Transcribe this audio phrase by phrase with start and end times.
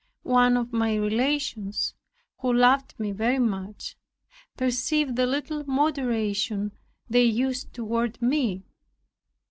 [0.23, 1.93] One of my relations,
[2.39, 3.95] who loved me very much,
[4.57, 6.71] perceived the little moderation
[7.07, 8.63] they used toward me.